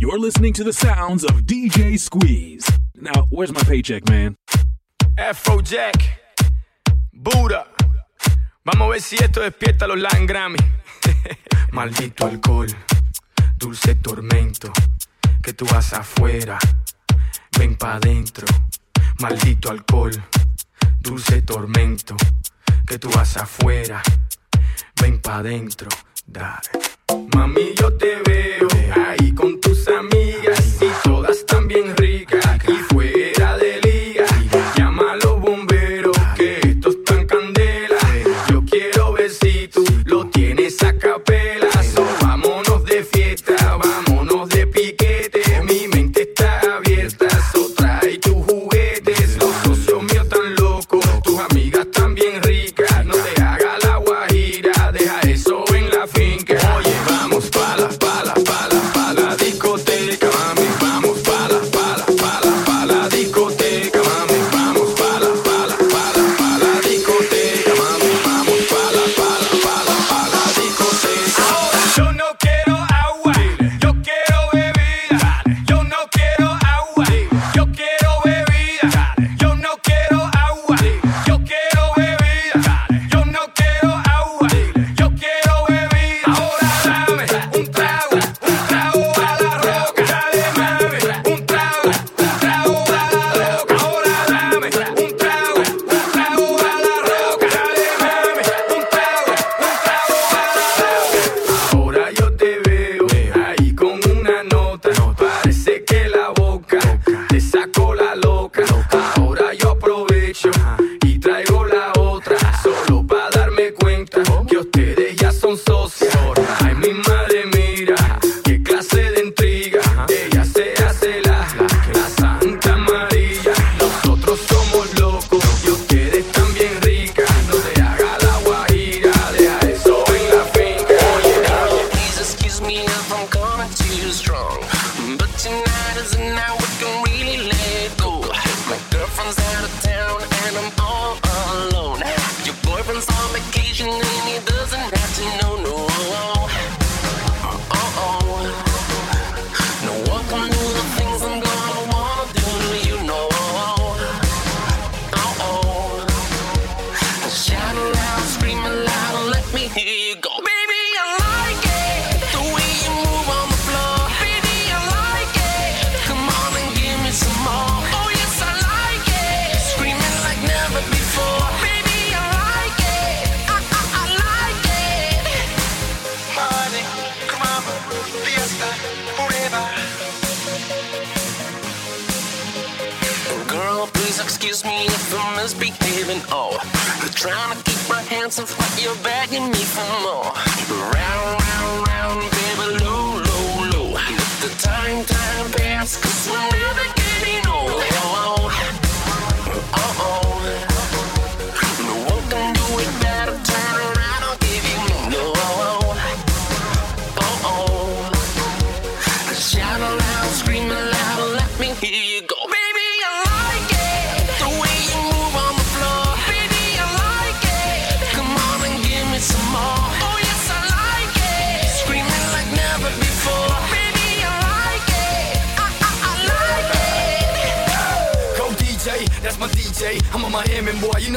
You're 0.00 0.20
listening 0.20 0.52
to 0.52 0.62
the 0.62 0.72
sounds 0.72 1.24
of 1.24 1.42
DJ 1.42 1.98
Squeeze. 1.98 2.70
Now, 2.94 3.26
where's 3.30 3.52
my 3.52 3.62
paycheck, 3.64 4.08
man? 4.08 4.36
Afrojack, 5.16 6.00
Buda. 7.12 7.66
Vamos 8.64 8.86
a 8.86 8.90
ver 8.90 9.00
si 9.00 9.16
esto 9.16 9.40
despierta 9.40 9.88
los 9.88 9.98
Latin 9.98 10.24
Grammy. 10.26 10.58
Maldito 11.72 12.26
alcohol, 12.26 12.68
dulce 13.56 13.96
tormento. 13.96 14.72
Que 15.42 15.52
tú 15.52 15.66
vas 15.66 15.92
afuera, 15.92 16.60
ven 17.58 17.74
pa' 17.74 17.96
adentro. 17.96 18.46
Maldito 19.18 19.68
alcohol, 19.68 20.12
dulce 21.00 21.42
tormento. 21.42 22.14
Que 22.86 23.00
tú 23.00 23.10
vas 23.10 23.36
afuera, 23.36 24.00
ven 25.00 25.20
pa' 25.20 25.38
adentro. 25.38 25.88
Dale. 26.24 26.70
Mami, 27.34 27.74
yo 27.74 27.92
te 27.94 28.22
veo 28.24 28.37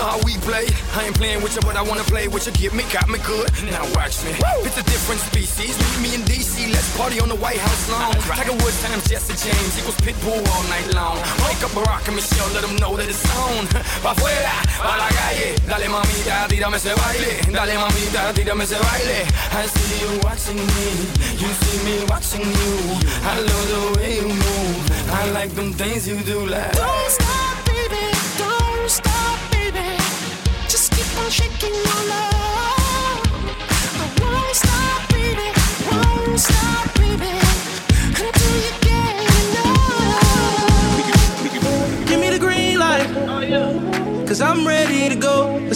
know 0.01 0.09
how 0.17 0.19
we 0.25 0.34
play. 0.41 0.66
I 0.97 1.06
ain't 1.06 1.16
playing 1.16 1.41
with 1.45 1.53
you, 1.53 1.62
but 1.62 1.78
I 1.78 1.84
wanna 1.85 2.03
play 2.09 2.28
with 2.28 2.45
you. 2.47 2.53
Get 2.53 2.73
me, 2.73 2.84
got 2.89 3.07
me 3.07 3.19
good. 3.22 3.47
Now 3.69 3.85
watch 3.94 4.17
me. 4.25 4.34
Woo! 4.41 4.66
It's 4.66 4.78
a 4.78 4.85
different 4.89 5.22
species. 5.22 5.78
Meet 5.78 5.97
me 6.01 6.09
in 6.17 6.22
DC. 6.25 6.73
Let's 6.73 6.89
party 6.97 7.19
on 7.22 7.29
the 7.29 7.38
White 7.38 7.62
House 7.62 7.84
lawn. 7.94 8.16
Tiger 8.25 8.57
Woods 8.61 8.81
times 8.81 9.06
Jesse 9.07 9.38
James 9.38 9.78
equals 9.78 9.97
Pitbull 10.01 10.41
all 10.53 10.63
night 10.73 10.88
long. 10.97 11.17
Wake 11.45 11.61
up 11.61 11.72
Barack 11.78 12.07
and 12.09 12.16
Michelle, 12.16 12.50
let 12.56 12.66
them 12.66 12.75
know 12.81 12.97
that 12.97 13.07
it's 13.07 13.22
on. 13.45 13.67
Pa' 14.03 14.13
fuera, 14.17 14.56
pa' 14.81 14.97
la 14.97 15.07
calle. 15.17 15.50
Dale 15.69 15.88
mamita, 15.94 16.50
tírame 16.50 16.78
ese 16.81 16.91
baile. 16.97 17.31
Dale 17.53 17.75
mamita, 17.78 18.34
tírame 18.34 18.63
ese 18.66 18.78
baile. 18.81 19.19
I 19.53 19.66
see 19.69 20.01
you 20.01 20.11
watching 20.25 20.61
me. 20.75 20.88
You 21.41 21.49
see 21.61 21.78
me 21.85 21.96
watching 22.09 22.47
you. 22.59 22.73
I 23.31 23.35
love 23.40 23.66
the 23.73 23.81
way 23.99 24.16
you 24.17 24.28
move. 24.28 24.78
I 25.11 25.29
like 25.31 25.52
them 25.53 25.73
things 25.73 26.08
you 26.08 26.17
do 26.23 26.47
like. 26.47 26.73
Don't 26.73 27.09
stop. 27.09 27.60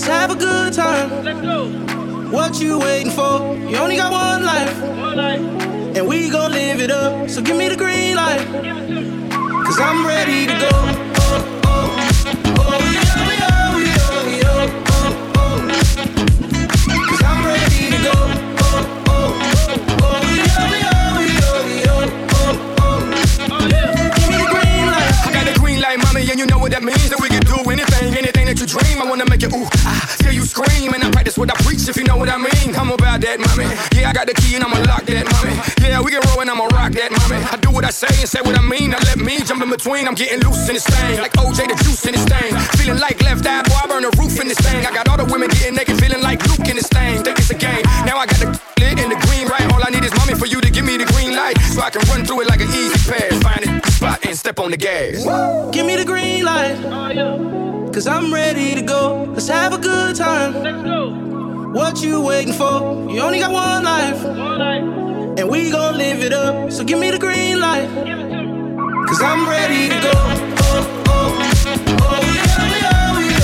Let's 0.07 0.19
have 0.19 0.29
a 0.29 0.35
good 0.35 0.71
time. 0.71 1.23
Let's 1.23 1.41
go. 1.41 1.67
What 2.29 2.61
you 2.61 2.77
waiting 2.77 3.11
for? 3.11 3.57
You 3.67 3.77
only 3.77 3.95
got 3.95 4.11
one 4.11 4.45
life. 4.45 4.79
One 4.79 5.17
life. 5.17 5.41
And 5.97 6.07
we 6.07 6.29
gon' 6.29 6.51
live 6.51 6.79
it 6.79 6.91
up. 6.91 7.27
So 7.27 7.41
give 7.41 7.57
me 7.57 7.69
the 7.69 7.75
green 7.75 8.15
light. 8.15 8.45
Cause 9.65 9.79
I'm 9.79 10.05
ready 10.05 10.45
to 10.45 10.53
go. 10.53 10.69
Oh, 10.71 11.63
oh, 11.65 11.97
oh, 12.59 12.79
yeah, 12.93 13.39
yeah. 13.39 13.55
and 26.35 26.39
you 26.39 26.45
know 26.47 26.59
what 26.59 26.71
that 26.71 26.83
means. 26.83 27.09
That 27.09 27.19
we 27.21 27.34
scream. 30.55 30.93
And 30.93 31.03
I 31.03 31.11
practice 31.11 31.37
what 31.37 31.51
I 31.51 31.57
preach, 31.63 31.87
if 31.89 31.97
you 31.97 32.05
know 32.05 32.15
what 32.15 32.29
I 32.29 32.37
mean. 32.37 32.75
I'm 32.75 32.91
about 32.91 33.19
that, 33.21 33.37
mommy. 33.39 33.67
Yeah, 33.91 34.09
I 34.09 34.13
got 34.13 34.27
the 34.27 34.33
key 34.33 34.55
and 34.55 34.63
I'ma 34.63 34.79
lock 34.87 35.03
that, 35.03 35.25
mommy. 35.27 35.55
Yeah, 35.83 35.99
we 35.99 36.11
can 36.11 36.23
roll 36.31 36.39
and 36.39 36.49
I'ma 36.49 36.71
rock 36.71 36.95
that, 36.95 37.11
mommy. 37.11 37.43
I 37.43 37.57
do 37.59 37.71
what 37.71 37.83
I 37.83 37.91
say 37.91 38.07
and 38.07 38.29
say 38.29 38.39
what 38.39 38.55
I 38.55 38.63
mean. 38.63 38.95
Now 38.95 39.01
let 39.03 39.19
me 39.19 39.43
jump 39.43 39.61
in 39.61 39.69
between. 39.69 40.07
I'm 40.07 40.15
getting 40.15 40.39
loose 40.45 40.69
in 40.69 40.79
this 40.79 40.87
thing. 40.87 41.19
Like 41.19 41.33
OJ, 41.35 41.67
the 41.67 41.75
juice 41.83 42.05
in 42.05 42.13
this 42.15 42.25
thing. 42.25 42.55
Feeling 42.79 42.99
like 42.99 43.19
left 43.21 43.43
eye, 43.45 43.63
boy, 43.67 43.75
I 43.75 43.87
burn 43.87 44.03
the 44.07 44.13
roof 44.15 44.39
in 44.39 44.47
this 44.47 44.61
thing. 44.63 44.85
I 44.85 44.91
got 44.93 45.09
all 45.09 45.17
the 45.17 45.27
women 45.27 45.49
getting 45.49 45.75
naked, 45.75 45.99
feeling 45.99 46.23
like 46.23 46.39
Luke 46.47 46.67
in 46.69 46.75
this 46.79 46.87
thing. 46.87 47.23
Think 47.23 47.39
it's 47.39 47.51
a 47.51 47.57
game. 47.57 47.83
Now 48.07 48.17
I 48.17 48.25
got 48.25 48.39
the 48.39 48.49
lit 48.79 48.95
and 49.01 49.11
the 49.11 49.19
green 49.27 49.47
right. 49.51 49.67
All 49.73 49.83
I 49.83 49.89
need 49.91 50.05
is 50.05 50.15
mommy 50.15 50.35
for 50.39 50.47
you 50.47 50.61
to 50.61 50.69
give 50.71 50.85
me 50.85 50.95
the 50.97 51.07
green 51.11 51.35
light. 51.35 51.57
So 51.75 51.81
I 51.81 51.89
can 51.89 52.01
run 52.07 52.23
through 52.23 52.41
it 52.41 52.47
like 52.47 52.61
an 52.61 52.69
easy 52.71 52.99
pass. 53.09 53.35
Find 53.43 53.61
it, 53.65 53.85
spot, 53.91 54.25
and 54.25 54.37
step 54.37 54.59
on 54.59 54.71
the 54.71 54.77
gas. 54.77 55.25
Woo! 55.25 55.71
Give 55.71 55.85
me 55.85 55.95
the 55.95 56.05
green 56.05 56.45
light. 56.45 57.54
Cause 57.95 58.07
I'm 58.07 58.33
ready 58.33 58.75
to 58.75 58.81
go. 58.81 59.23
Let's 59.23 59.47
have 59.47 59.71
a 59.71 59.77
good 59.77 60.17
time. 60.17 60.61
Let's 60.61 60.83
go. 60.83 61.11
What 61.71 62.03
you 62.03 62.19
waiting 62.19 62.51
for? 62.51 63.09
You 63.09 63.21
only 63.21 63.39
got 63.39 63.53
one 63.53 63.85
life. 63.85 64.21
One 64.21 64.59
life. 64.59 65.39
And 65.39 65.49
we 65.49 65.71
gon' 65.71 65.97
live 65.97 66.21
it 66.21 66.33
up. 66.33 66.73
So 66.73 66.83
give 66.83 66.99
me 66.99 67.09
the 67.11 67.17
green 67.17 67.61
light. 67.61 67.87
Cause 69.07 69.21
I'm 69.21 69.47
ready 69.47 69.87
to 69.87 70.01
go. 70.01 70.11
Oh, 70.11 71.05
oh, 71.07 71.39
oh, 72.01 72.19
yeah, 72.35 72.57
oh, 72.57 72.67
oh. 72.67 73.35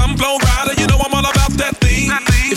I'm 0.00 0.16
to 0.16 0.59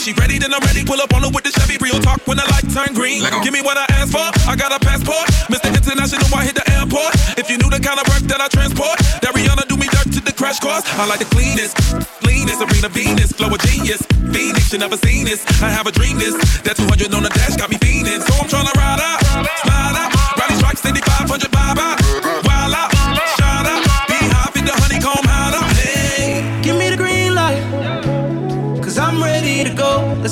If 0.03 0.11
she 0.11 0.19
ready, 0.19 0.35
then 0.35 0.51
I'm 0.51 0.59
ready. 0.67 0.83
Pull 0.83 0.99
up 0.99 1.15
on 1.15 1.23
her 1.23 1.31
with 1.31 1.47
the 1.47 1.51
Chevy. 1.55 1.79
Real 1.79 1.95
talk 2.03 2.19
when 2.27 2.35
the 2.35 2.43
light 2.51 2.67
turn 2.75 2.91
green. 2.91 3.23
Give 3.39 3.55
me 3.55 3.63
what 3.63 3.79
I 3.79 3.87
asked 3.95 4.11
for. 4.11 4.27
I 4.51 4.59
got 4.59 4.75
a 4.75 4.79
passport. 4.83 5.31
Mr. 5.47 5.71
International, 5.71 6.27
I 6.35 6.43
hit 6.43 6.59
the 6.59 6.67
airport. 6.75 7.15
If 7.39 7.47
you 7.47 7.55
knew 7.55 7.71
the 7.71 7.79
kind 7.79 7.95
of 7.95 8.03
work 8.11 8.19
that 8.27 8.43
I 8.43 8.51
transport, 8.51 8.99
that 9.23 9.31
Rihanna 9.31 9.63
do 9.71 9.79
me 9.79 9.87
dirt 9.87 10.11
to 10.11 10.19
the 10.19 10.35
crash 10.35 10.59
course. 10.59 10.83
I 10.99 11.07
like 11.07 11.23
the 11.23 11.31
cleanest, 11.31 11.79
cleanest, 12.19 12.59
Serena 12.59 12.91
Venus, 12.91 13.31
flow 13.31 13.47
a 13.47 13.57
genius. 13.63 14.03
Phoenix, 14.27 14.75
you 14.75 14.79
never 14.83 14.99
seen 14.99 15.23
this. 15.23 15.39
I 15.63 15.71
have 15.71 15.87
a 15.87 15.93
dream 15.95 16.19
this. 16.19 16.35
That 16.67 16.75
200 16.75 17.07
on 17.15 17.23
the 17.23 17.31
dash 17.31 17.55
got 17.55 17.71
me 17.71 17.79
fiending. 17.79 18.19
So 18.27 18.35
I'm 18.43 18.51
tryna 18.51 18.75
ride 18.75 18.99
out, 18.99 19.23
slide 19.63 19.95
out. 20.03 20.11
Rally 20.35 20.55
strike, 20.59 20.83
steady 20.83 20.99
500 20.99 21.47
vibe 21.47 22.02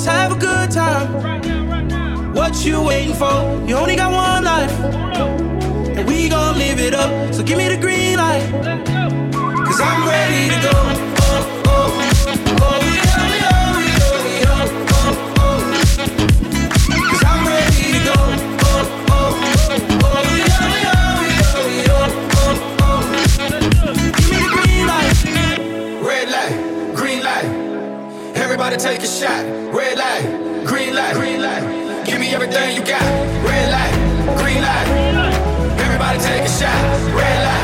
Let's 0.04 0.16
have 0.16 0.32
a 0.32 0.34
good 0.34 0.72
time. 0.72 2.34
What 2.34 2.64
you 2.64 2.82
waiting 2.82 3.14
for? 3.14 3.62
You 3.68 3.76
only 3.76 3.94
got 3.94 4.10
one 4.10 4.42
life. 4.42 4.72
And 5.96 6.08
we 6.08 6.28
gon' 6.28 6.58
live 6.58 6.80
it 6.80 6.92
up. 6.92 7.32
So 7.32 7.44
give 7.44 7.56
me 7.56 7.68
the 7.68 7.76
green 7.76 8.16
light. 8.16 8.42
Cause 9.32 9.80
I'm 9.80 10.04
ready 10.04 10.48
to 10.48 10.60
go. 10.60 10.72
Oh, 10.74 11.62
oh, 11.66 12.56
oh. 12.58 12.82
Everybody 28.34 28.76
take 28.76 29.00
a 29.00 29.06
shot. 29.06 29.61
Red 29.92 29.98
light, 29.98 30.64
green 30.64 30.94
light, 30.94 31.14
green 31.14 31.42
light. 31.42 32.06
Give 32.06 32.18
me 32.18 32.32
everything 32.32 32.76
you 32.76 32.82
got. 32.82 33.02
Red 33.44 33.68
light, 33.76 34.38
green 34.38 34.62
light. 34.62 34.88
Everybody 35.84 36.18
take 36.18 36.44
a 36.44 36.48
shot. 36.48 36.82
Red 37.12 37.38
light, 37.44 37.61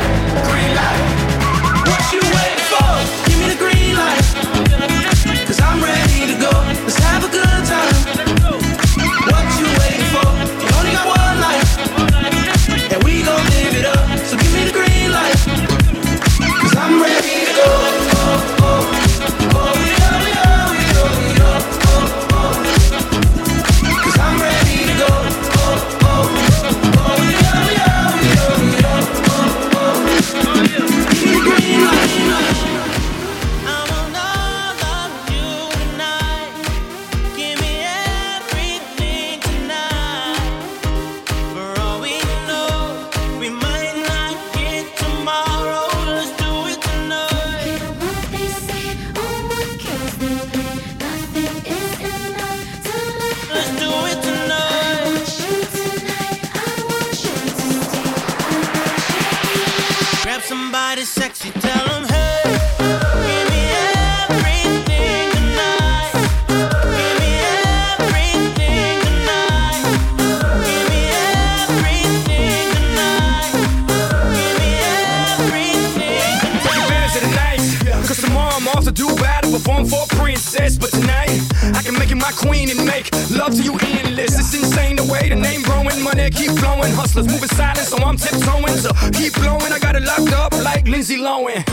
keep 89.19 89.33
blowing, 89.33 89.71
I 89.71 89.79
got 89.79 89.95
it 89.95 90.03
locked 90.03 90.31
up 90.31 90.53
like 90.63 90.87
Lindsay 90.87 91.17
Lohan. 91.17 91.63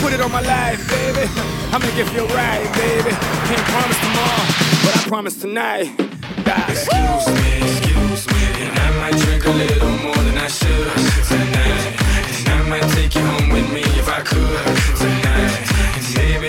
Put 0.00 0.12
it 0.14 0.20
on 0.20 0.32
my 0.32 0.40
life, 0.40 0.80
baby. 0.88 1.28
I'm 1.72 1.80
gonna 1.80 1.96
give 2.00 2.10
you 2.16 2.24
a 2.24 2.56
baby. 2.80 3.12
Can't 3.48 3.66
promise 3.72 4.00
tomorrow, 4.06 4.44
but 4.82 4.92
I 4.96 5.00
promise 5.12 5.36
tonight. 5.36 5.86
Die. 6.48 6.66
Excuse 6.72 7.26
me, 7.38 7.50
excuse 7.68 8.22
me, 8.32 8.42
and 8.64 8.72
I 8.86 8.88
might 9.00 9.16
drink 9.24 9.44
a 9.44 9.54
little 9.62 9.94
more 10.04 10.20
than 10.26 10.38
I 10.38 10.48
should 10.48 10.88
tonight. 11.28 11.84
And 12.38 12.48
I 12.56 12.60
might 12.70 12.88
take 12.96 13.14
you 13.14 13.24
home 13.32 13.48
with 13.50 13.68
me 13.76 13.82
if 14.00 14.08
I 14.08 14.20
could 14.30 14.64
tonight. 15.02 15.52
And 15.96 16.06
maybe 16.16 16.48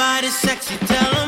somebody 0.00 0.28
sexy, 0.28 0.78
tell 0.86 1.19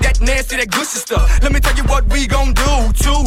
that 0.00 0.20
nasty, 0.20 0.56
that 0.56 0.70
gushy 0.70 0.98
stuff. 0.98 1.42
Let 1.42 1.52
me 1.52 1.60
tell 1.60 1.76
you 1.76 1.84
what 1.84 2.04
we 2.06 2.26
gon' 2.26 2.52
do. 2.52 2.92
Two 2.94 3.22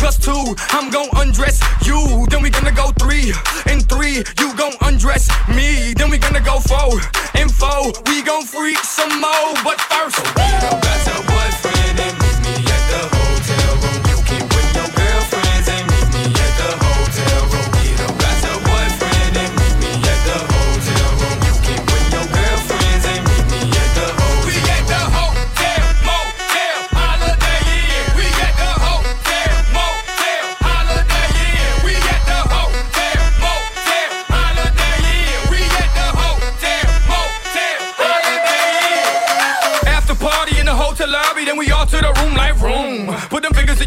plus 0.00 0.18
two, 0.18 0.54
I'm 0.70 0.90
gon' 0.90 1.08
undress 1.16 1.60
you. 1.86 2.26
Then 2.30 2.42
we 2.42 2.50
gonna 2.50 2.72
go 2.72 2.90
three 2.98 3.32
and 3.66 3.86
three, 3.88 4.24
you 4.38 4.54
gon' 4.56 4.74
undress 4.82 5.30
me. 5.48 5.94
Then 5.94 6.10
we 6.10 6.18
gonna 6.18 6.40
go 6.40 6.60
four 6.60 7.00
and 7.34 7.50
four, 7.50 7.92
we 8.06 8.22
gon' 8.22 8.44
freak 8.44 8.78
some 8.78 9.20
more. 9.20 9.54
But 9.64 9.80
first, 9.80 10.18
I 10.36 10.80
got 10.82 11.06
your 11.06 11.22
boyfriend. 11.26 11.83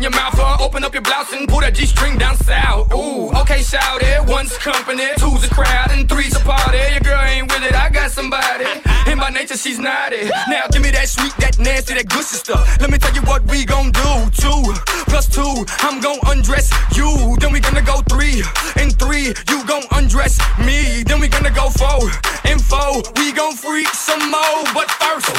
your 0.08 0.22
mouth 0.22 0.62
open 0.62 0.84
up 0.84 0.94
your 0.94 1.02
blouse 1.02 1.34
and 1.34 1.48
pull 1.50 1.60
that 1.60 1.74
G 1.76 1.86
string 1.86 2.18
down 2.18 2.38
south. 2.38 2.94
Ooh, 2.94 3.30
okay, 3.42 3.62
shout 3.62 4.02
it. 4.02 4.24
One's 4.26 4.58
company, 4.58 5.04
two's 5.18 5.44
a 5.44 5.50
crowd, 5.50 5.92
and 5.92 6.08
three's 6.08 6.36
a 6.36 6.40
party. 6.40 6.80
Your 6.92 7.02
girl 7.02 7.22
ain't 7.24 7.52
with 7.52 7.64
it, 7.64 7.76
I 7.76 7.90
got 7.90 8.12
somebody. 8.12 8.66
And 9.08 9.20
by 9.20 9.30
nature, 9.30 9.58
she's 9.58 9.80
not 9.80 10.14
it. 10.14 10.32
Now 10.48 10.68
give 10.72 10.82
me 10.82 10.92
that 10.92 11.10
sweet, 11.10 11.36
that 11.44 11.60
nasty, 11.60 11.96
that 11.96 12.08
good 12.08 12.24
sister. 12.24 12.56
Let 12.80 12.90
me 12.90 12.98
tell 12.98 13.14
you 13.14 13.22
what 13.24 13.44
we 13.52 13.66
gon' 13.66 13.92
do. 13.92 14.12
Two 14.32 14.62
plus 15.12 15.28
two, 15.28 15.66
I'm 15.84 16.00
gon' 16.00 16.20
undress 16.28 16.72
you. 16.96 17.36
Then 17.40 17.52
we 17.52 17.60
gonna 17.60 17.82
go 17.82 18.00
three 18.08 18.44
and 18.80 18.96
three, 18.98 19.36
you 19.52 19.58
gon' 19.68 19.84
undress 19.92 20.40
me. 20.60 21.04
Then 21.04 21.20
we 21.20 21.28
gonna 21.28 21.52
go 21.52 21.70
four 21.70 22.08
and 22.46 22.64
four, 22.64 23.04
we 23.20 23.34
gon' 23.34 23.56
freak 23.56 23.88
some 23.92 24.24
more. 24.32 24.64
But 24.72 24.88
first, 25.04 25.36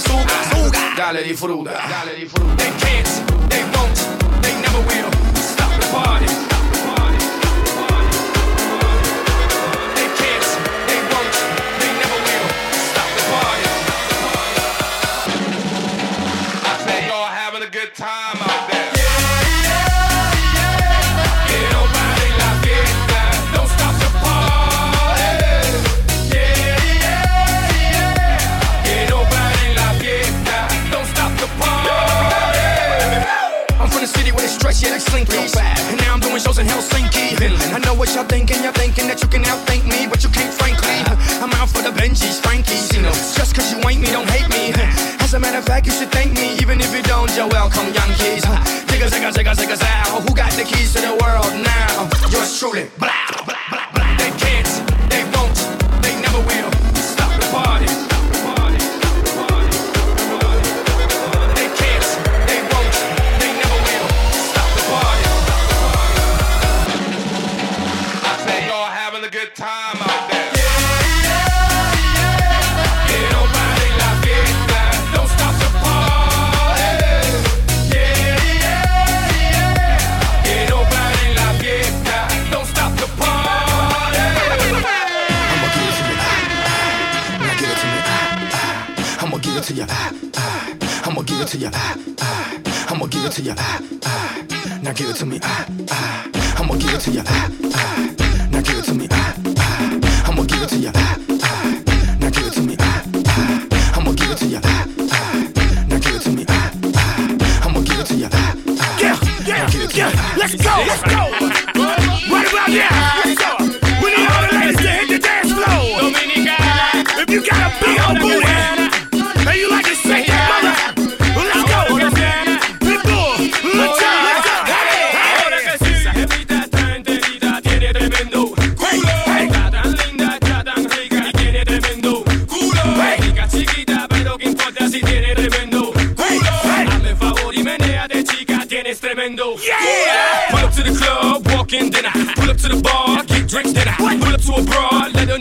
suga, 0.00 0.36
suga, 0.52 0.70
suga. 0.70 0.94
Dale, 0.96 1.22
disfruta. 1.24 1.72
Dale, 1.88 2.16
disfruta. 2.18 2.54
They 2.56 2.70
can't, 2.82 3.08
they 3.50 3.62
won't, 3.74 4.42
they 4.42 4.54
never 4.60 4.80
will. 4.86 5.17
I 37.74 37.78
know 37.84 37.94
what 37.94 38.14
y'all 38.14 38.24
thinking. 38.24 38.62
You're 38.62 38.72
thinking 38.72 39.06
that 39.08 39.22
you 39.22 39.28
can 39.28 39.42
outthink 39.44 39.84
me, 39.88 40.06
but 40.08 40.22
you 40.24 40.30
can't, 40.30 40.52
frankly. 40.52 40.98
I'm 41.42 41.52
out 41.54 41.68
for 41.68 41.82
the 41.82 41.90
Benji's, 41.90 42.40
Frankie's, 42.40 42.92
you 42.94 43.02
know. 43.02 43.12
Just 43.12 43.54
cause 43.54 43.70
you 43.72 43.78
ain't 43.88 44.00
me, 44.00 44.10
don't 44.10 44.28
hate 44.28 44.48
me. 44.48 44.72
As 45.20 45.34
a 45.34 45.40
matter 45.40 45.58
of 45.58 45.64
fact, 45.64 45.86
you 45.86 45.92
should 45.92 46.10
thank 46.10 46.32
me, 46.32 46.56
even 46.62 46.80
if 46.80 46.94
you 46.94 47.02
don't. 47.02 47.30
You're 47.36 47.48
welcome, 47.48 47.86
young 47.92 48.12
kids. 48.16 48.44
Digga, 48.88 49.08
digga, 49.12 49.30
digga, 49.32 49.54
digga, 49.54 49.76
out. 49.82 50.22
Who 50.24 50.34
got 50.34 50.52
the 50.52 50.64
keys 50.64 50.92
to 50.94 51.00
the 51.00 51.14
world 51.20 51.52
now? 51.62 52.08
Yours 52.30 52.58
truly, 52.58 52.90
black. 52.98 53.17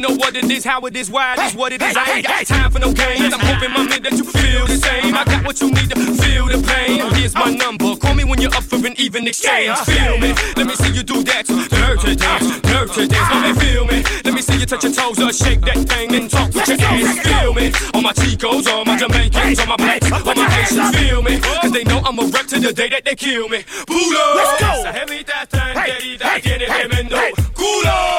Know 0.07 0.15
what 0.15 0.35
it 0.35 0.49
is, 0.49 0.63
how 0.63 0.81
it 0.81 0.95
is, 0.95 1.09
why 1.09 1.33
it 1.33 1.39
is, 1.39 1.55
what 1.55 1.71
it 1.73 1.81
is. 1.81 1.95
I 1.95 2.17
ain't 2.17 2.27
got 2.27 2.45
time 2.45 2.71
for 2.71 2.79
no 2.79 2.93
games. 2.93 3.33
I'm 3.33 3.39
hoping, 3.39 3.71
mommy, 3.71 3.99
that 3.99 4.13
you 4.13 4.23
feel 4.23 4.65
the 4.67 4.77
same. 4.77 5.15
I 5.15 5.23
got 5.23 5.45
what 5.45 5.59
you 5.61 5.71
need 5.71 5.89
to 5.89 5.95
feel 5.95 6.47
the 6.47 6.59
pain. 6.65 7.13
Here's 7.15 7.35
my 7.35 7.51
number. 7.51 7.95
Call 7.95 8.13
me 8.13 8.23
when 8.23 8.41
you're 8.41 8.53
up 8.53 8.63
for 8.63 8.75
an 8.75 8.93
even 8.97 9.27
exchange. 9.27 9.77
Feel 9.79 10.17
me? 10.17 10.33
Let 10.55 10.67
me 10.67 10.75
see 10.75 10.93
you 10.93 11.03
do 11.03 11.23
that. 11.23 11.47
Dirty 11.47 12.15
dance, 12.15 12.59
dirty 12.61 13.07
dance. 13.07 13.29
Mommy, 13.29 13.53
feel 13.59 13.85
me? 13.85 14.03
Let 14.23 14.33
me 14.33 14.41
see 14.41 14.57
you 14.57 14.65
touch 14.65 14.83
your 14.83 14.93
toes 14.93 15.19
or 15.19 15.33
shake 15.33 15.61
that 15.61 15.77
thing 15.77 16.13
and 16.15 16.29
talk 16.29 16.53
with 16.53 16.67
your 16.67 16.77
ass. 16.79 17.19
Feel 17.19 17.53
me? 17.53 17.71
All 17.93 18.01
my 18.01 18.13
Chicos, 18.13 18.67
all 18.67 18.85
my 18.85 18.97
Jamaicans, 18.97 19.59
all 19.59 19.67
my 19.67 19.77
blacks, 19.77 20.11
all 20.11 20.35
my 20.35 20.49
Haitians. 20.49 20.95
Feel 20.97 21.21
me? 21.21 21.39
Cause 21.39 21.71
they 21.71 21.83
know 21.83 21.99
I'm 22.05 22.19
a 22.19 22.25
wreck 22.25 22.47
to 22.47 22.59
the 22.59 22.73
day 22.73 22.89
that 22.89 23.03
they 23.05 23.15
kill 23.15 23.49
me. 23.49 23.63
Let's 23.89 24.61
go. 24.61 24.71
Esa 24.77 24.93
jevita 24.93 25.43
está 25.43 25.71
enterita, 25.71 26.39
tiene 26.41 26.65
tremendo 26.65 27.17
culo. 27.53 28.16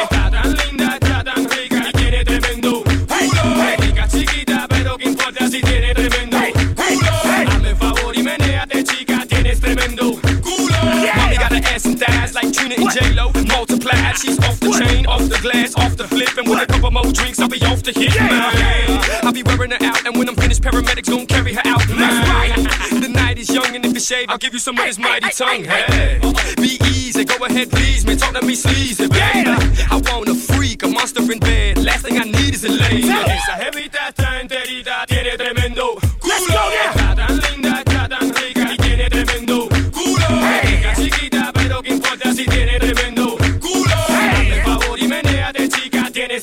J-Lo. 12.93 13.31
Multiplied, 13.47 14.17
she's 14.17 14.39
off 14.41 14.59
the 14.61 14.71
chain, 14.79 15.07
off 15.07 15.23
the 15.29 15.39
glass, 15.43 15.75
off 15.77 15.97
the 15.97 16.07
flip. 16.07 16.37
And 16.37 16.49
with 16.49 16.63
a 16.63 16.67
couple 16.67 16.91
more 16.91 17.11
drinks, 17.13 17.39
I'll 17.39 17.49
be 17.49 17.61
off 17.63 17.83
the 17.83 17.93
hit, 17.93 18.15
man. 18.17 19.01
I'll 19.25 19.33
be 19.33 19.43
wearing 19.43 19.71
her 19.73 19.83
out, 19.83 20.07
and 20.07 20.17
when 20.17 20.29
I'm 20.29 20.37
finished, 20.37 20.63
paramedics 20.63 21.09
gon' 21.11 21.27
carry 21.27 21.55
her 21.55 21.63
out, 21.65 21.87
man. 21.89 22.67
The 22.99 23.09
night 23.09 23.39
is 23.39 23.49
young, 23.51 23.75
and 23.77 23.85
if 23.85 23.95
it's 23.95 24.07
shade, 24.07 24.29
I'll 24.29 24.39
give 24.39 24.53
you 24.53 24.59
some 24.59 24.79
of 24.79 24.85
this 24.85 24.99
mighty 24.99 25.31
tongue. 25.31 25.65
Hey, 25.65 26.19
be 26.57 26.79
easy, 26.87 27.25
go 27.25 27.45
ahead, 27.45 27.71
please, 27.71 28.05
man. 28.07 28.17
Talk 28.17 28.35
to 28.35 28.45
me 28.45 28.55
sleazy, 28.55 29.07
baby. 29.07 29.51
I 29.91 30.01
want 30.05 30.29
a 30.29 30.35
freak, 30.35 30.83
a 30.83 30.89
monster 30.89 31.21
in 31.31 31.39
bed. 31.39 31.79
Last 31.79 32.05
thing 32.05 32.19
I 32.19 32.25
need 32.25 32.55
is 32.55 32.65
a 32.65 32.71
lady. 32.71 33.09
Esa 33.09 33.57
jevita 33.63 34.09
está 34.09 34.41
enterita, 34.41 35.07
tiene 35.07 35.37
tremendo 35.37 35.97
culo. 36.21 36.98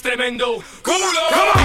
Tremendo 0.06 0.64
culo. 0.84 1.65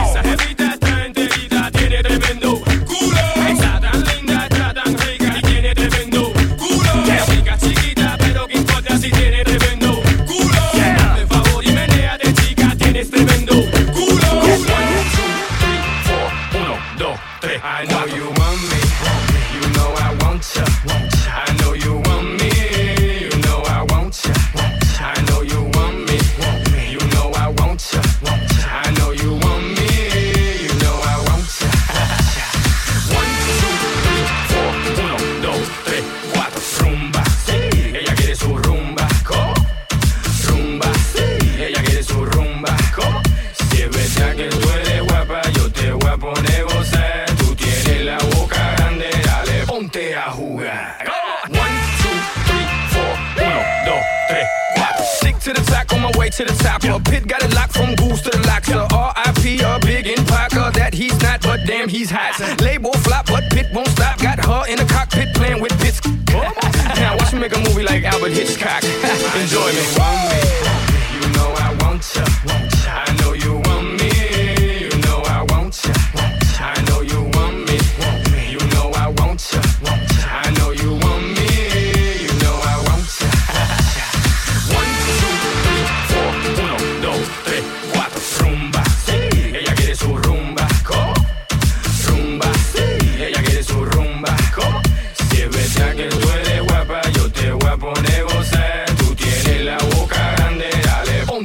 A 56.90 56.98
pit 56.98 57.28
got 57.28 57.42
it 57.42 57.54
locked 57.54 57.72
from 57.72 57.94
goose 57.94 58.20
to 58.22 58.30
the 58.30 58.44
locks. 58.48 58.68
So 58.68 58.86
R.I.P. 58.92 59.60
a 59.60 59.78
big 59.80 60.08
in 60.08 60.24
Parker 60.26 60.70
that 60.72 60.92
he's 60.92 61.20
not, 61.22 61.40
but 61.42 61.60
damn 61.64 61.88
he's 61.88 62.10
hot. 62.10 62.34
Label 62.60 62.92
flop, 63.04 63.26
but 63.26 63.44
Pit 63.50 63.68
won't 63.72 63.88
stop. 63.88 64.18
Got 64.18 64.44
her 64.44 64.66
in 64.68 64.76
the 64.76 64.84
cockpit 64.84 65.32
playing 65.34 65.60
with 65.60 65.78
bits. 65.80 66.00
now 66.98 67.16
watch 67.16 67.32
me 67.32 67.40
make 67.40 67.54
a 67.54 67.60
movie 67.60 67.84
like 67.84 68.02
Alfred 68.04 68.32
Hitchcock. 68.32 68.82
Enjoy 69.36 69.72
me. 69.72 70.69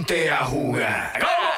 Ponte 0.06 0.30
a 0.30 0.46
jugar. 0.46 1.12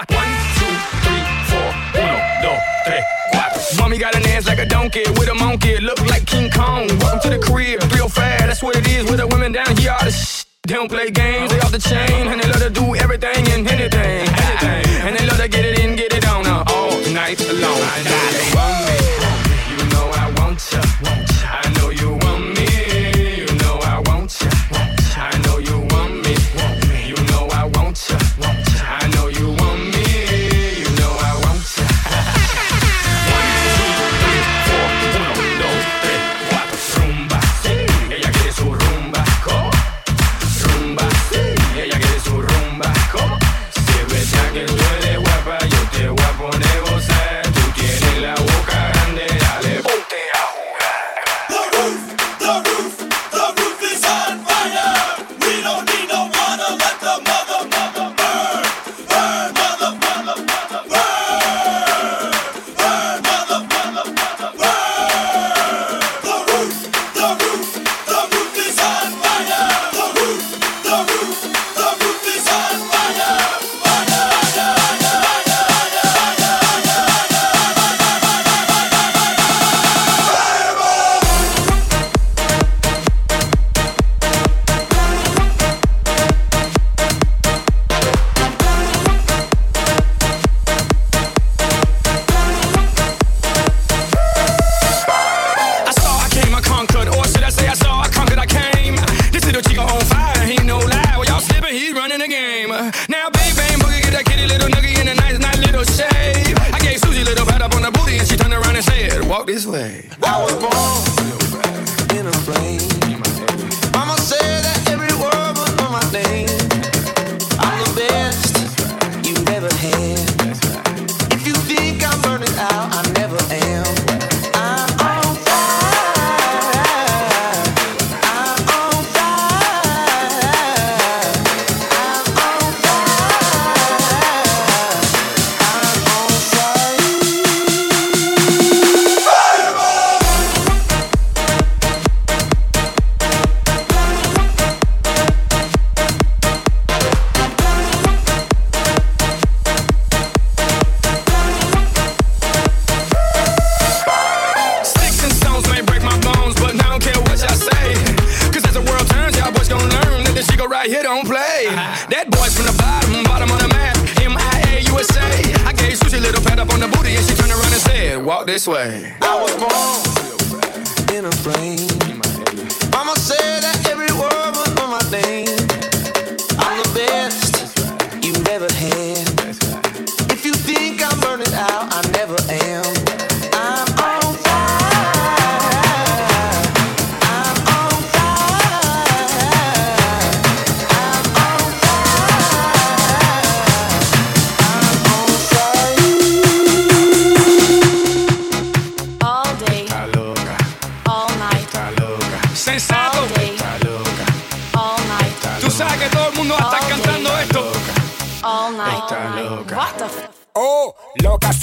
One, 0.09 0.33
two, 0.57 0.73
three, 1.03 1.23
four. 1.49 1.69
Uno, 1.95 2.17
dos, 2.41 2.59
tres, 2.85 3.03
cuatro. 3.31 3.77
Mommy 3.77 3.97
got 3.97 4.15
an 4.15 4.25
ass 4.27 4.47
like 4.47 4.59
a 4.59 4.65
donkey 4.65 5.03
with 5.19 5.29
a 5.29 5.35
monkey. 5.35 5.77
Look 5.79 5.99
like 6.07 6.25
King 6.25 6.49
Kong. 6.49 6.87
Welcome 6.99 7.19
to 7.21 7.29
the 7.29 7.39
crib, 7.39 7.81
real 7.93 8.09
fast. 8.09 8.45
That's 8.45 8.63
what 8.63 8.75
it 8.75 8.87
is 8.87 9.09
with 9.09 9.19
the 9.19 9.27
women 9.27 9.51
down 9.51 9.75
here. 9.77 9.91
All 9.91 10.05
the 10.05 10.11
sh- 10.11 10.45
they 10.63 10.73
don't 10.73 10.89
play 10.89 11.09
games, 11.11 11.49
they 11.51 11.59
off 11.61 11.71
the 11.71 11.79
chain, 11.79 12.27
and 12.27 12.41
they 12.41 12.47
love 12.49 12.61
to 12.61 12.69
do 12.69 12.95
everything 12.95 13.47
and 13.53 13.67
anything, 13.67 14.27
anything. 14.27 15.07
And 15.07 15.15
they 15.15 15.25
love 15.25 15.37
to 15.37 15.47
get 15.47 15.63
it 15.63 15.79
in, 15.79 15.95
get 15.95 16.13
it 16.13 16.27
on 16.27 16.45
uh, 16.45 16.63
all 16.67 16.91
night 17.13 17.39
long. 17.39 17.81
I 17.81 18.03
know 18.03 18.56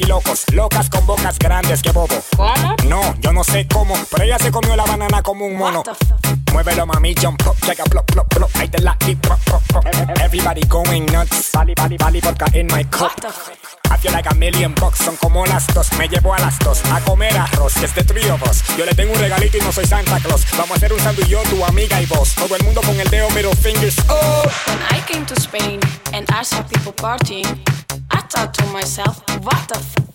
locos, 0.06 0.44
locas 0.52 0.88
con 0.90 1.06
bocas 1.06 1.38
grandes 1.38 1.82
que 1.82 1.92
bobo. 1.92 2.14
¿Cómo? 2.36 2.76
No, 2.86 3.14
yo 3.20 3.32
no 3.32 3.44
sé 3.44 3.66
cómo, 3.68 3.94
pero 4.10 4.24
ella 4.24 4.38
se 4.38 4.50
comió 4.50 4.76
la 4.76 4.84
banana 4.84 5.22
como 5.22 5.46
un 5.46 5.56
mono. 5.56 5.82
Muévelo 6.54 6.86
mami, 6.86 7.12
jump 7.20 7.44
up, 7.48 7.56
check 7.66 7.80
a 7.80 7.84
plop, 7.90 8.06
plop, 8.06 8.28
plop. 8.28 8.48
I 8.54 8.68
the 8.68 8.80
la 8.84 8.94
deep, 9.00 9.20
pop, 9.22 9.40
pop, 9.44 9.60
pop. 9.68 9.84
Everybody 10.20 10.60
going 10.68 11.04
nuts. 11.06 11.50
Bali, 11.50 11.74
bali, 11.74 11.96
bali, 11.96 12.20
vodka 12.20 12.46
in 12.54 12.68
my 12.68 12.84
cup. 12.84 13.10
I 13.90 13.96
feel 13.96 14.12
like 14.12 14.30
a 14.30 14.34
million 14.36 14.72
bucks, 14.74 15.00
son 15.00 15.16
como 15.16 15.44
las 15.46 15.66
dos. 15.74 15.92
Me 15.98 16.06
llevo 16.06 16.32
a 16.32 16.38
las 16.38 16.56
dos 16.60 16.80
a 16.92 17.00
comer 17.00 17.36
arroz, 17.36 17.74
que 17.74 17.86
es 17.86 17.94
de 17.96 18.30
of 18.30 18.42
us. 18.48 18.62
Yo 18.78 18.84
le 18.84 18.94
tengo 18.94 19.12
un 19.12 19.18
regalito 19.18 19.58
y 19.58 19.62
no 19.62 19.72
soy 19.72 19.84
Santa 19.84 20.20
Claus. 20.20 20.46
Vamos 20.56 20.70
a 20.70 20.74
hacer 20.74 20.92
un 20.92 21.00
sándwich 21.00 21.26
yo, 21.26 21.42
tu 21.50 21.64
amiga 21.64 22.00
y 22.00 22.06
vos. 22.06 22.32
Todo 22.36 22.54
el 22.54 22.62
mundo 22.62 22.80
con 22.82 23.00
el 23.00 23.10
dedo 23.10 23.28
middle 23.30 23.56
fingers. 23.56 23.96
Oh, 24.08 24.44
When 24.68 24.78
I 24.96 25.02
came 25.08 25.26
to 25.26 25.34
Spain 25.34 25.80
and 26.12 26.24
I 26.30 26.44
saw 26.44 26.62
people 26.62 26.92
partying, 26.92 27.58
I 28.12 28.22
thought 28.28 28.54
to 28.54 28.66
myself, 28.66 29.24
what 29.42 29.66
the 29.66 29.78
f- 29.80 30.13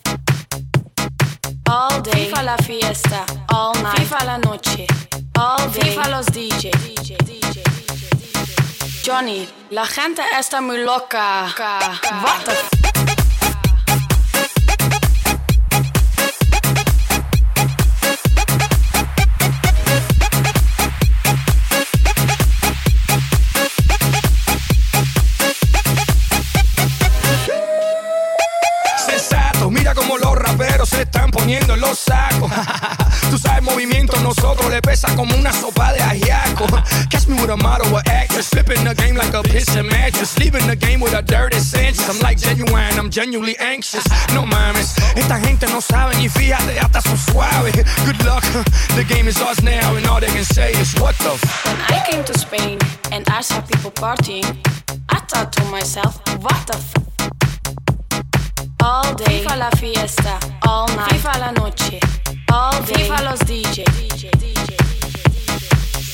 All 1.71 2.01
day, 2.01 2.25
FIFA 2.25 2.41
la 2.43 2.57
fiesta, 2.57 3.25
all 3.53 3.73
night, 3.83 3.99
FIFA 3.99 4.25
la 4.25 4.37
noche, 4.37 4.87
all 5.37 5.69
day, 5.71 5.91
FIFA 5.91 6.09
los 6.09 6.25
DJ. 6.25 6.71
Johnny, 9.05 9.47
la 9.69 9.85
gente 9.85 10.23
está 10.39 10.61
muy 10.61 10.83
loca. 10.83 11.53
What 12.23 12.45
the 12.45 13.18
I'm 43.09 43.13
genuinely 43.13 43.57
anxious. 43.57 44.05
No 44.35 44.45
mames, 44.45 44.93
esta 45.15 45.39
gente 45.39 45.65
no 45.65 45.81
sabe 45.81 46.15
ni 46.17 46.29
fíjate, 46.29 46.77
hasta 46.79 47.01
son 47.01 47.17
suaves. 47.17 47.73
Good 48.05 48.23
luck, 48.23 48.43
the 48.95 49.03
game 49.03 49.27
is 49.27 49.41
ours 49.41 49.63
now, 49.63 49.95
and 49.95 50.05
all 50.05 50.19
they 50.19 50.27
can 50.27 50.43
say 50.45 50.73
is 50.73 50.93
what 51.01 51.17
the 51.17 51.31
f. 51.33 51.65
When 51.65 51.75
I 51.89 52.03
came 52.05 52.23
to 52.25 52.37
Spain 52.37 52.77
and 53.11 53.27
I 53.27 53.41
saw 53.41 53.61
people 53.61 53.89
partying, 53.89 54.45
I 55.09 55.19
thought 55.21 55.51
to 55.53 55.63
myself, 55.71 56.21
what 56.43 56.67
the 56.67 56.77
f- 56.77 56.93
All 58.83 59.15
day, 59.15 59.41
FIFA 59.43 59.57
la 59.57 59.69
fiesta, 59.71 60.37
all 60.67 60.85
night, 60.95 61.09
FIFA 61.09 61.39
la 61.39 61.51
noche, 61.53 61.99
all 62.51 62.79
day, 62.83 63.09
FIFA 63.09 63.23
los 63.23 63.39
DJ. 63.39 63.85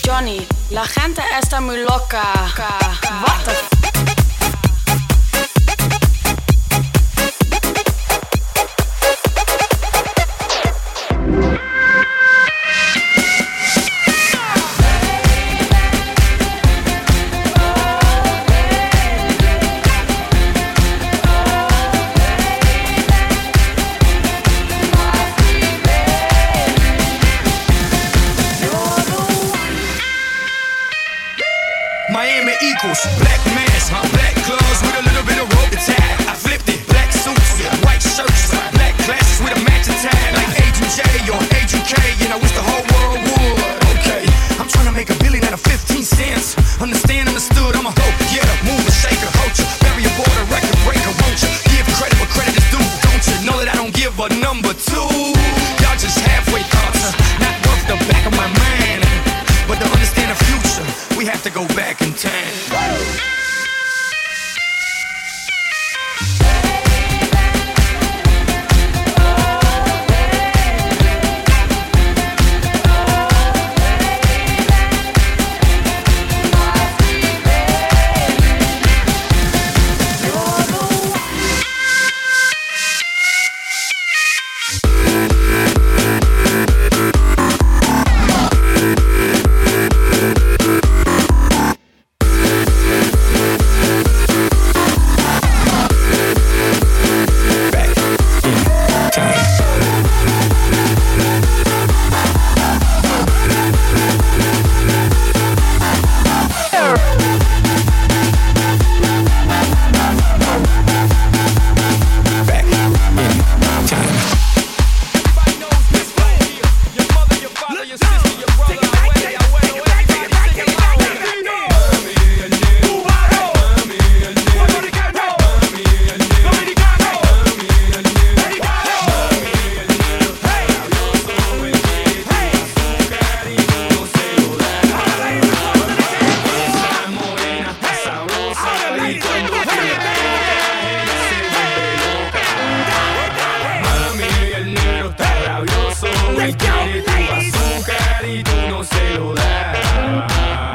Johnny, 0.05 0.47
la 0.71 0.85
gente 0.85 1.21
está 1.41 1.59
muy 1.59 1.83
loca. 1.83 2.21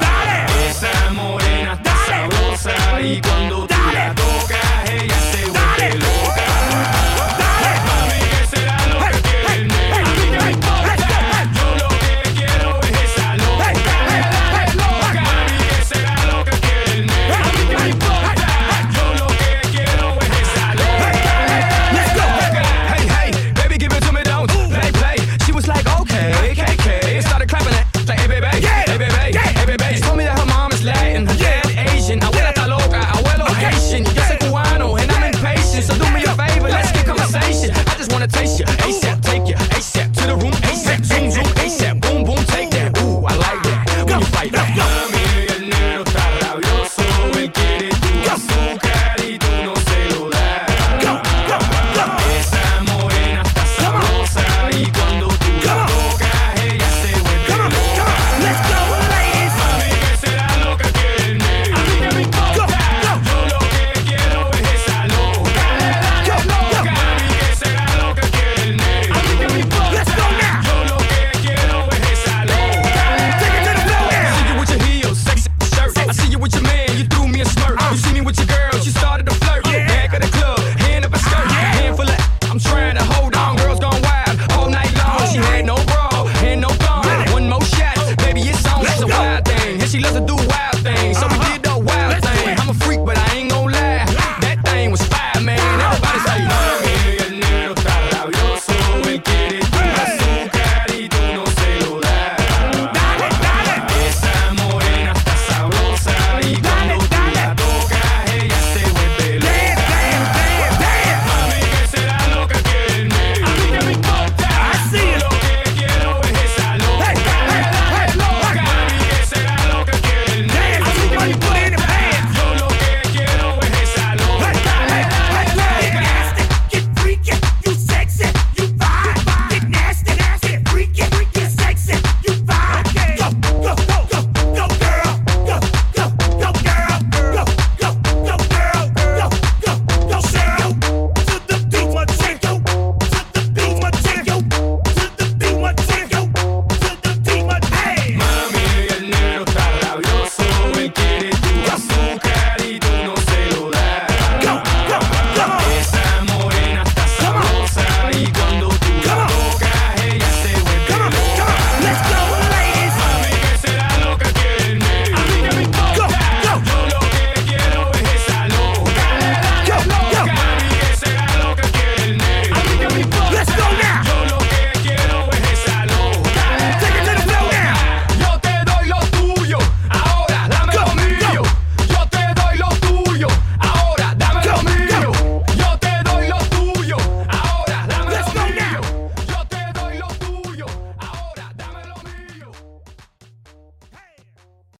Dale. 0.01 0.69
Esa 0.69 1.11
morena, 1.11 1.81
Dale. 1.83 2.55
Está 2.55 3.01
y 3.01 3.21
cuando 3.21 3.70